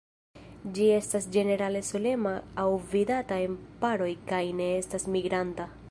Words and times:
Ĝi 0.77 0.85
estas 0.93 1.27
ĝenerale 1.35 1.83
solema 1.89 2.33
aŭ 2.63 2.67
vidata 2.95 3.39
en 3.49 3.59
paroj 3.85 4.13
kaj 4.33 4.45
ne 4.63 4.71
estas 4.81 5.09
migranta. 5.19 5.75